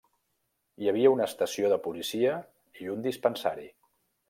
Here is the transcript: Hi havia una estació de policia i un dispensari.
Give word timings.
Hi 0.85 0.89
havia 0.91 1.11
una 1.15 1.27
estació 1.31 1.69
de 1.75 1.79
policia 1.85 2.33
i 2.87 2.91
un 2.97 3.07
dispensari. 3.11 3.71